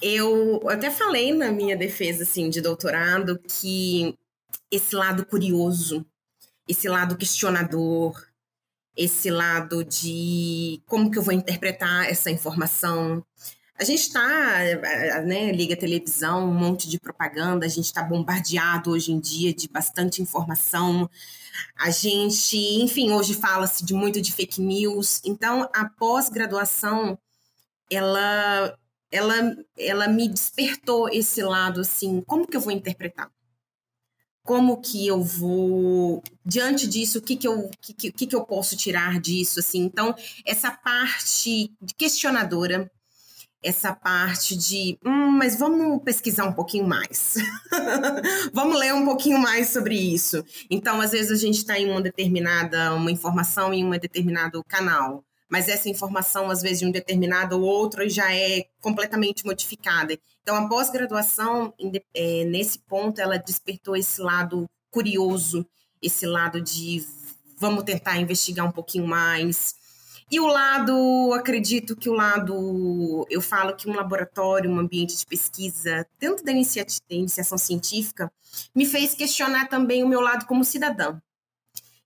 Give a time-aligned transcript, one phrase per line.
[0.00, 4.16] Eu até falei na minha defesa assim de doutorado que
[4.70, 6.06] esse lado curioso,
[6.68, 8.28] esse lado questionador,
[8.96, 13.24] esse lado de como que eu vou interpretar essa informação.
[13.76, 14.58] A gente está,
[15.24, 19.68] né, liga televisão, um monte de propaganda, a gente está bombardeado hoje em dia de
[19.68, 21.08] bastante informação.
[21.76, 25.20] A gente, enfim, hoje fala-se de muito de fake news.
[25.24, 27.16] Então, a pós-graduação,
[27.88, 28.76] ela,
[29.10, 29.34] ela,
[29.76, 33.30] ela me despertou esse lado assim, como que eu vou interpretar?
[34.48, 38.74] como que eu vou diante disso o que que eu que, que, que eu posso
[38.78, 39.80] tirar disso assim?
[39.82, 40.14] Então
[40.46, 42.90] essa parte questionadora
[43.62, 47.34] essa parte de hum, mas vamos pesquisar um pouquinho mais.
[48.54, 50.44] Vamos ler um pouquinho mais sobre isso.
[50.70, 55.24] Então às vezes a gente está em uma determinada uma informação em um determinado canal
[55.48, 60.18] mas essa informação, às vezes, de um determinado ou outro, já é completamente modificada.
[60.42, 61.72] Então, a pós-graduação,
[62.14, 65.66] é, nesse ponto, ela despertou esse lado curioso,
[66.02, 67.04] esse lado de
[67.58, 69.74] vamos tentar investigar um pouquinho mais.
[70.30, 75.24] E o lado, acredito que o lado, eu falo que um laboratório, um ambiente de
[75.24, 76.06] pesquisa,
[76.46, 78.30] inicia da iniciação científica,
[78.74, 81.18] me fez questionar também o meu lado como cidadã.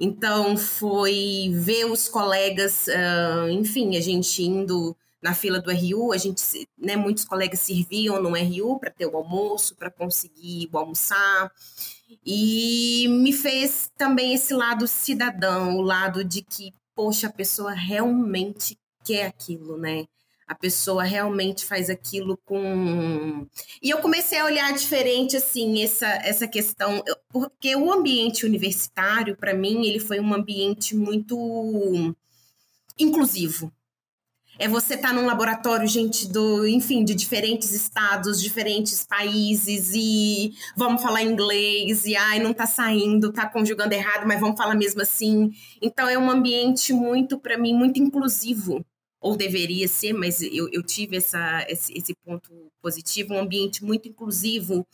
[0.00, 6.16] Então, foi ver os colegas, uh, enfim, a gente indo na fila do RU, a
[6.16, 11.50] gente, né, muitos colegas serviam no RU para ter o almoço, para conseguir almoçar,
[12.24, 18.78] e me fez também esse lado cidadão, o lado de que, poxa, a pessoa realmente
[19.04, 20.06] quer aquilo, né?
[20.48, 23.46] a pessoa realmente faz aquilo com.
[23.82, 29.54] E eu comecei a olhar diferente, assim, essa, essa questão, porque o ambiente universitário, para
[29.54, 32.14] mim, ele foi um ambiente muito
[32.98, 33.72] inclusivo.
[34.58, 40.52] É você estar tá num laboratório, gente, do, enfim, de diferentes estados, diferentes países, e
[40.76, 45.00] vamos falar inglês, e ai, não tá saindo, tá conjugando errado, mas vamos falar mesmo
[45.00, 45.52] assim.
[45.80, 48.84] Então é um ambiente muito, para mim, muito inclusivo
[49.20, 54.08] ou deveria ser, mas eu, eu tive essa, esse, esse, ponto positivo, um ambiente muito
[54.08, 54.86] inclusivo.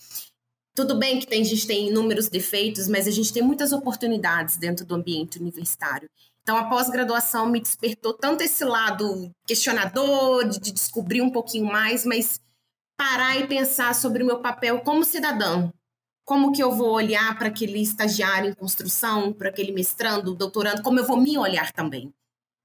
[0.74, 4.56] Tudo bem que tem, a gente tem inúmeros defeitos, mas a gente tem muitas oportunidades
[4.56, 6.08] dentro do ambiente universitário.
[6.42, 12.04] Então, a pós-graduação me despertou tanto esse lado questionador, de, de descobrir um pouquinho mais,
[12.04, 12.40] mas
[12.98, 15.72] parar e pensar sobre o meu papel como cidadão.
[16.24, 20.98] Como que eu vou olhar para aquele estagiário em construção, para aquele mestrando, doutorando, como
[20.98, 22.12] eu vou me olhar também